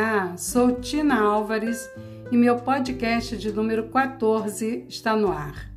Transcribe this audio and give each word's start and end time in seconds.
Olá, 0.00 0.36
sou 0.36 0.76
Tina 0.76 1.20
Álvares 1.20 1.90
e 2.30 2.36
meu 2.36 2.54
podcast 2.54 3.36
de 3.36 3.50
número 3.50 3.88
14 3.88 4.84
está 4.88 5.16
no 5.16 5.32
ar. 5.32 5.72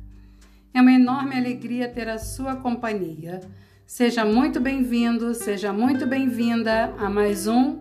É 0.72 0.80
uma 0.80 0.92
enorme 0.92 1.36
alegria 1.36 1.88
ter 1.88 2.08
a 2.08 2.20
sua 2.20 2.54
companhia. 2.54 3.40
Seja 3.84 4.24
muito 4.24 4.60
bem-vindo, 4.60 5.34
seja 5.34 5.72
muito 5.72 6.06
bem-vinda 6.06 6.94
a 7.00 7.10
mais 7.10 7.48
um 7.48 7.80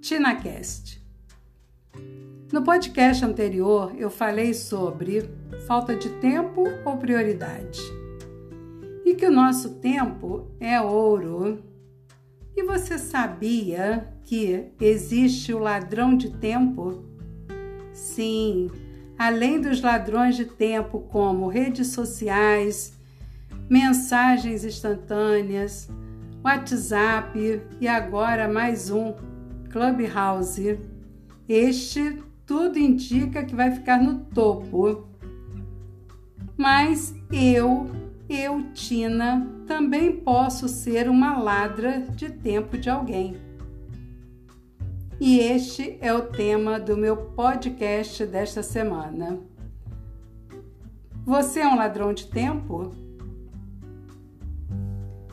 TinaCast. 0.00 1.04
No 2.52 2.62
podcast 2.62 3.24
anterior 3.24 3.92
eu 3.98 4.08
falei 4.08 4.54
sobre 4.54 5.28
falta 5.66 5.96
de 5.96 6.10
tempo 6.20 6.62
ou 6.84 6.96
prioridade 6.96 7.80
e 9.04 9.16
que 9.16 9.26
o 9.26 9.32
nosso 9.32 9.80
tempo 9.80 10.48
é 10.60 10.80
ouro. 10.80 11.69
E 12.60 12.62
você 12.62 12.98
sabia 12.98 14.06
que 14.22 14.66
existe 14.78 15.50
o 15.54 15.58
ladrão 15.58 16.14
de 16.14 16.28
tempo? 16.28 17.02
Sim, 17.90 18.68
além 19.18 19.62
dos 19.62 19.80
ladrões 19.80 20.36
de 20.36 20.44
tempo 20.44 21.00
como 21.10 21.48
redes 21.48 21.86
sociais, 21.86 22.92
mensagens 23.66 24.62
instantâneas, 24.62 25.88
WhatsApp 26.44 27.62
e 27.80 27.88
agora 27.88 28.46
mais 28.46 28.90
um, 28.90 29.14
Clubhouse. 29.70 30.78
Este 31.48 32.22
tudo 32.44 32.78
indica 32.78 33.42
que 33.42 33.56
vai 33.56 33.70
ficar 33.70 34.02
no 34.02 34.18
topo. 34.26 35.08
Mas 36.58 37.14
eu 37.32 37.90
eu, 38.32 38.62
Tina, 38.72 39.46
também 39.66 40.16
posso 40.16 40.68
ser 40.68 41.08
uma 41.08 41.36
ladra 41.36 42.00
de 42.14 42.30
tempo 42.30 42.78
de 42.78 42.88
alguém. 42.88 43.36
E 45.18 45.40
este 45.40 45.98
é 46.00 46.14
o 46.14 46.22
tema 46.22 46.78
do 46.78 46.96
meu 46.96 47.16
podcast 47.16 48.24
desta 48.24 48.62
semana. 48.62 49.38
Você 51.24 51.60
é 51.60 51.66
um 51.66 51.76
ladrão 51.76 52.14
de 52.14 52.26
tempo? 52.26 52.94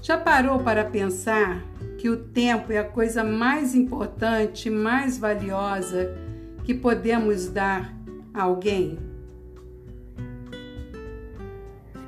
Já 0.01 0.17
parou 0.17 0.59
para 0.59 0.83
pensar 0.83 1.63
que 1.97 2.09
o 2.09 2.17
tempo 2.17 2.71
é 2.71 2.79
a 2.79 2.83
coisa 2.83 3.23
mais 3.23 3.75
importante, 3.75 4.69
mais 4.69 5.17
valiosa 5.17 6.15
que 6.63 6.73
podemos 6.73 7.47
dar 7.47 7.93
a 8.33 8.43
alguém? 8.43 9.06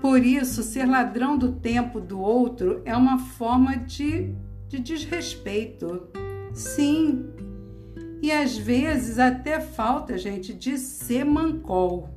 Por 0.01 0.23
isso, 0.23 0.63
ser 0.63 0.85
ladrão 0.85 1.37
do 1.37 1.51
tempo 1.53 1.99
do 1.99 2.19
outro 2.19 2.81
é 2.85 2.95
uma 2.95 3.19
forma 3.19 3.75
de, 3.75 4.33
de 4.67 4.79
desrespeito. 4.79 6.07
Sim, 6.53 7.29
e 8.21 8.31
às 8.31 8.57
vezes 8.57 9.17
até 9.17 9.59
falta, 9.59 10.17
gente, 10.17 10.53
de 10.53 10.77
ser 10.77 11.23
mancol. 11.23 12.09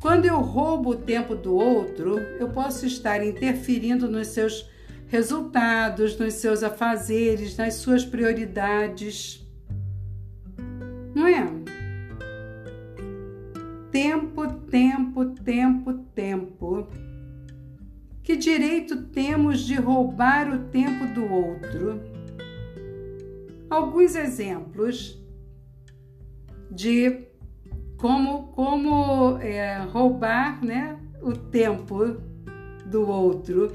Quando 0.00 0.26
eu 0.26 0.40
roubo 0.40 0.90
o 0.90 0.96
tempo 0.96 1.34
do 1.34 1.54
outro, 1.54 2.18
eu 2.38 2.48
posso 2.50 2.86
estar 2.86 3.24
interferindo 3.24 4.08
nos 4.08 4.28
seus 4.28 4.68
resultados, 5.06 6.18
nos 6.18 6.34
seus 6.34 6.62
afazeres, 6.62 7.56
nas 7.56 7.74
suas 7.74 8.04
prioridades. 8.04 9.44
Não 11.14 11.26
é? 11.26 11.46
Tempo, 13.90 14.46
tempo, 14.70 15.26
tempo, 15.26 15.94
tempo. 16.14 16.88
Que 18.22 18.36
direito 18.36 19.04
temos 19.06 19.60
de 19.60 19.74
roubar 19.74 20.52
o 20.52 20.64
tempo 20.68 21.06
do 21.14 21.24
outro? 21.32 22.00
Alguns 23.70 24.14
exemplos 24.14 25.18
de 26.70 27.26
como, 27.96 28.48
como 28.48 29.38
é, 29.38 29.78
roubar 29.84 30.64
né, 30.64 30.98
o 31.22 31.32
tempo 31.32 32.16
do 32.86 33.08
outro. 33.08 33.72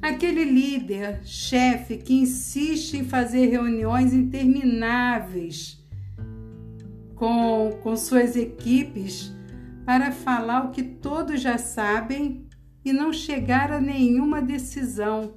Aquele 0.00 0.44
líder, 0.44 1.20
chefe 1.24 1.98
que 1.98 2.14
insiste 2.14 2.94
em 2.96 3.04
fazer 3.04 3.46
reuniões 3.46 4.14
intermináveis 4.14 5.78
com, 7.14 7.78
com 7.82 7.94
suas 7.96 8.34
equipes 8.34 9.38
para 9.90 10.12
falar 10.12 10.66
o 10.66 10.70
que 10.70 10.84
todos 10.84 11.40
já 11.40 11.58
sabem 11.58 12.46
e 12.84 12.92
não 12.92 13.12
chegar 13.12 13.72
a 13.72 13.80
nenhuma 13.80 14.40
decisão. 14.40 15.34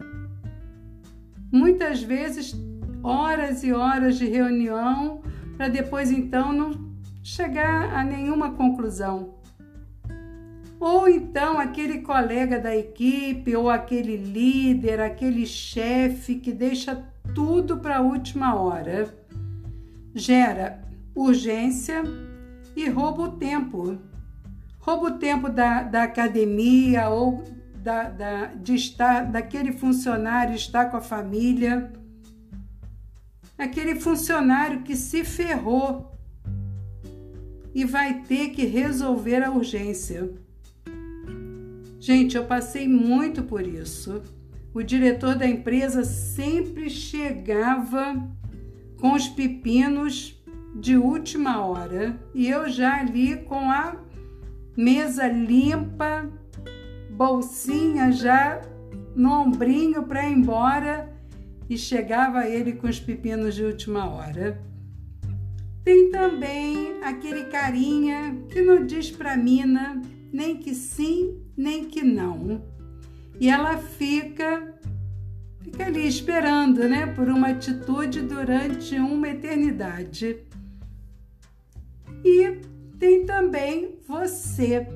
Muitas 1.52 2.04
vezes, 2.04 2.56
horas 3.02 3.64
e 3.64 3.74
horas 3.74 4.16
de 4.16 4.28
reunião 4.28 5.24
para 5.58 5.70
depois 5.70 6.12
então 6.12 6.54
não 6.54 6.94
chegar 7.24 7.96
a 7.96 8.04
nenhuma 8.04 8.52
conclusão. 8.52 9.34
Ou 10.80 11.10
então 11.10 11.58
aquele 11.58 12.02
colega 12.02 12.60
da 12.60 12.78
equipe, 12.78 13.56
ou 13.56 13.72
aquele 13.72 14.18
líder, 14.18 15.02
aquele 15.02 15.48
chefe 15.48 16.36
que 16.36 16.54
deixa 16.54 17.04
tudo 17.34 17.78
para 17.78 17.98
a 17.98 18.02
última 18.02 18.54
hora. 18.54 19.18
Gera 20.14 20.80
urgência 21.16 22.04
e 22.76 22.88
rouba 22.88 23.24
o 23.24 23.32
tempo. 23.32 24.13
Rouba 24.86 25.08
o 25.08 25.18
tempo 25.18 25.48
da, 25.48 25.82
da 25.82 26.04
academia 26.04 27.08
ou 27.08 27.42
da, 27.74 28.10
da, 28.10 28.46
de 28.48 28.76
estar, 28.76 29.32
daquele 29.32 29.72
funcionário 29.72 30.54
estar 30.54 30.92
com 30.92 30.98
a 30.98 31.02
família. 31.02 31.94
Aquele 33.58 33.96
funcionário 33.96 34.82
que 34.82 34.98
se 34.98 35.24
ferrou 35.24 36.12
e 37.74 37.86
vai 37.86 38.24
ter 38.24 38.50
que 38.50 38.66
resolver 38.66 39.42
a 39.42 39.52
urgência. 39.52 40.30
Gente, 41.98 42.36
eu 42.36 42.44
passei 42.44 42.86
muito 42.86 43.42
por 43.42 43.66
isso. 43.66 44.22
O 44.74 44.84
diretor 44.84 45.36
da 45.36 45.48
empresa 45.48 46.04
sempre 46.04 46.90
chegava 46.90 48.22
com 49.00 49.14
os 49.14 49.30
pepinos 49.30 50.44
de 50.76 50.98
última 50.98 51.66
hora 51.66 52.20
e 52.36 52.50
eu 52.50 52.68
já 52.68 53.00
ali 53.00 53.38
com 53.38 53.72
a 53.72 54.12
mesa 54.76 55.28
limpa, 55.28 56.30
bolsinha 57.10 58.12
já 58.12 58.62
no 59.16 59.32
ombrinho 59.32 60.04
para 60.04 60.28
ir 60.28 60.34
embora 60.34 61.12
e 61.70 61.78
chegava 61.78 62.48
ele 62.48 62.74
com 62.74 62.88
os 62.88 63.00
pepinos 63.00 63.56
de 63.56 63.64
última 63.64 64.10
hora. 64.10 64.62
Tem 65.84 66.10
também 66.10 67.04
aquele 67.04 67.46
carinha 67.46 68.36
que 68.50 68.62
não 68.62 68.86
diz 68.86 69.12
para 69.12 69.36
mina 69.36 70.02
nem 70.32 70.58
que 70.58 70.74
sim, 70.74 71.42
nem 71.56 71.86
que 71.86 72.02
não. 72.02 72.64
E 73.40 73.50
ela 73.50 73.78
fica 73.78 74.74
fica 75.62 75.86
ali 75.86 76.08
esperando, 76.08 76.88
né, 76.88 77.08
por 77.08 77.30
uma 77.30 77.50
atitude 77.50 78.22
durante 78.22 78.96
uma 78.96 79.30
eternidade. 79.30 80.38
E 82.24 82.60
tem 83.04 83.26
também 83.26 84.00
você. 84.08 84.88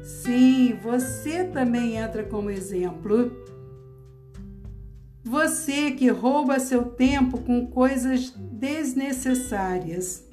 Sim, 0.00 0.78
você 0.80 1.42
também 1.42 1.96
entra 1.96 2.22
como 2.22 2.50
exemplo. 2.50 3.32
Você 5.24 5.90
que 5.90 6.08
rouba 6.08 6.60
seu 6.60 6.84
tempo 6.84 7.40
com 7.40 7.66
coisas 7.66 8.30
desnecessárias, 8.30 10.24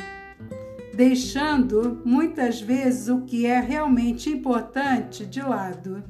deixando 0.93 1.99
muitas 2.05 2.61
vezes 2.61 3.09
o 3.09 3.21
que 3.21 3.47
é 3.47 3.59
realmente 3.59 4.29
importante 4.29 5.25
de 5.25 5.41
lado. 5.41 6.03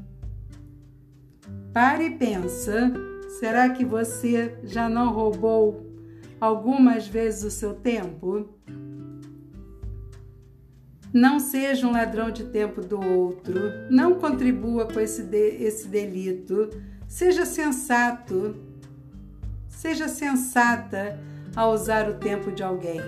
Pare 1.74 2.08
e 2.08 2.18
pensa: 2.18 2.92
será 3.40 3.69
que 3.69 3.86
você 3.86 4.60
já 4.66 4.90
não 4.90 5.13
roubou 5.13 5.81
algumas 6.42 7.08
vezes 7.08 7.46
o 7.46 7.50
seu 7.52 7.74
tempo? 7.74 8.50
Não 11.13 11.39
seja 11.39 11.86
um 11.86 11.92
ladrão 11.92 12.31
de 12.31 12.45
tempo 12.45 12.81
do 12.81 13.00
outro. 13.00 13.54
Não 13.88 14.15
contribua 14.15 14.88
com 14.88 15.00
esse, 15.00 15.21
de, 15.21 15.63
esse 15.63 15.88
delito. 15.88 16.69
Seja 17.07 17.45
sensato. 17.45 18.56
Seja 19.68 20.07
sensata 20.07 21.19
ao 21.56 21.71
usar 21.71 22.10
o 22.10 22.15
tempo 22.15 22.51
de 22.51 22.63
alguém. 22.63 23.00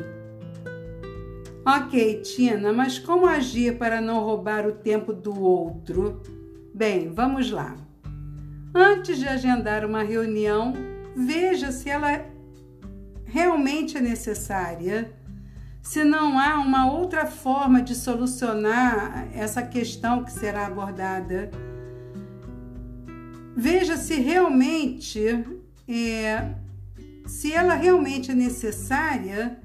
Ok, 1.65 2.21
Tina, 2.21 2.71
mas 2.71 2.99
como 2.99 3.25
agir 3.25 3.79
para 3.79 3.99
não 3.99 4.19
roubar 4.19 4.67
o 4.67 4.71
tempo 4.71 5.11
do 5.11 5.41
outro? 5.41 6.21
Bem, 6.71 7.11
vamos 7.11 7.49
lá. 7.49 7.75
Antes 8.71 9.17
de 9.17 9.27
agendar 9.27 9.83
uma 9.83 10.03
reunião, 10.03 10.73
veja 11.15 11.71
se 11.71 11.89
ela 11.89 12.23
realmente 13.23 13.97
é 13.97 14.01
necessária 14.01 15.11
se 15.85 16.03
não 16.03 16.39
há 16.39 16.55
uma 16.55 16.91
outra 16.91 17.27
forma 17.27 17.79
de 17.79 17.93
solucionar 17.93 19.29
essa 19.31 19.61
questão 19.61 20.23
que 20.23 20.31
será 20.31 20.65
abordada. 20.65 21.51
Veja 23.55 23.95
se 23.95 24.15
realmente 24.15 25.45
é, 25.87 26.55
se 27.27 27.53
ela 27.53 27.75
realmente 27.75 28.31
é 28.31 28.35
necessária, 28.35 29.59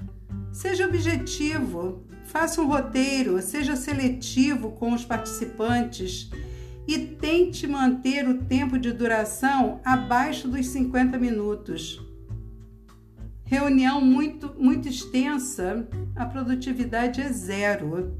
seja 0.52 0.87
objetivo, 0.87 2.05
faça 2.26 2.61
um 2.61 2.66
roteiro, 2.66 3.40
seja 3.40 3.75
seletivo 3.75 4.73
com 4.73 4.93
os 4.93 5.06
participantes 5.06 6.31
e 6.87 6.99
tente 6.99 7.66
manter 7.66 8.28
o 8.28 8.43
tempo 8.43 8.78
de 8.78 8.93
duração 8.93 9.81
abaixo 9.82 10.46
dos 10.49 10.66
50 10.66 11.16
minutos. 11.16 12.10
Reunião 13.50 14.00
muito, 14.00 14.55
muito 14.56 14.87
extensa, 14.87 15.85
a 16.14 16.25
produtividade 16.25 17.20
é 17.20 17.32
zero. 17.32 18.17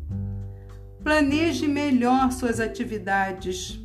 Planeje 1.05 1.69
melhor 1.69 2.32
suas 2.32 2.59
atividades. 2.59 3.79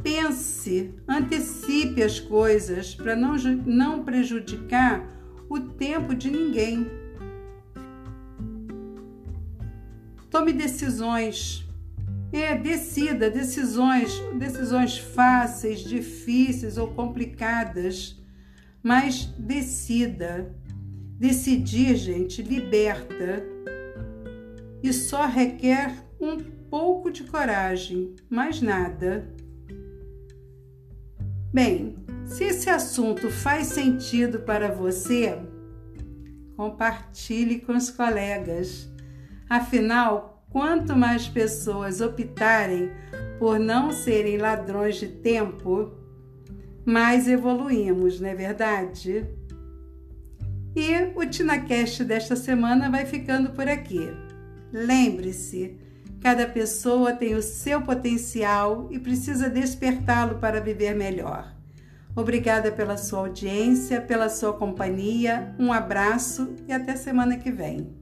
Pense, 0.00 0.94
antecipe 1.08 2.04
as 2.04 2.20
coisas 2.20 2.94
para 2.94 3.16
não, 3.16 3.34
não 3.34 4.04
prejudicar 4.04 5.04
o 5.50 5.58
tempo 5.58 6.14
de 6.14 6.30
ninguém. 6.30 6.86
Tome 10.30 10.52
decisões. 10.52 11.66
É, 12.32 12.54
decida 12.54 13.28
decisões, 13.28 14.22
decisões 14.38 14.98
fáceis, 14.98 15.80
difíceis 15.80 16.78
ou 16.78 16.86
complicadas, 16.94 18.17
mas 18.82 19.26
decida. 19.38 20.54
Decidir, 21.18 21.96
gente, 21.96 22.42
liberta 22.42 23.42
e 24.82 24.92
só 24.92 25.26
requer 25.26 25.92
um 26.20 26.38
pouco 26.70 27.10
de 27.10 27.24
coragem, 27.24 28.14
mais 28.30 28.60
nada. 28.60 29.28
Bem, 31.52 31.96
se 32.24 32.44
esse 32.44 32.70
assunto 32.70 33.30
faz 33.30 33.68
sentido 33.68 34.40
para 34.40 34.70
você, 34.70 35.38
compartilhe 36.56 37.60
com 37.60 37.76
os 37.76 37.90
colegas. 37.90 38.88
Afinal, 39.48 40.44
quanto 40.50 40.94
mais 40.94 41.26
pessoas 41.26 42.00
optarem 42.00 42.90
por 43.38 43.58
não 43.58 43.90
serem 43.92 44.36
ladrões 44.36 44.96
de 44.96 45.08
tempo, 45.08 45.97
mais 46.88 47.28
evoluímos, 47.28 48.18
não 48.18 48.30
é 48.30 48.34
verdade? 48.34 49.26
E 50.74 51.12
o 51.14 51.26
TinaCast 51.26 52.02
desta 52.02 52.34
semana 52.34 52.90
vai 52.90 53.04
ficando 53.04 53.50
por 53.50 53.68
aqui. 53.68 54.08
Lembre-se, 54.72 55.76
cada 56.18 56.46
pessoa 56.46 57.12
tem 57.12 57.34
o 57.34 57.42
seu 57.42 57.82
potencial 57.82 58.88
e 58.90 58.98
precisa 58.98 59.50
despertá-lo 59.50 60.38
para 60.38 60.62
viver 60.62 60.94
melhor. 60.94 61.54
Obrigada 62.16 62.72
pela 62.72 62.96
sua 62.96 63.20
audiência, 63.20 64.00
pela 64.00 64.30
sua 64.30 64.54
companhia, 64.54 65.54
um 65.58 65.70
abraço 65.70 66.54
e 66.66 66.72
até 66.72 66.96
semana 66.96 67.36
que 67.36 67.50
vem. 67.50 67.92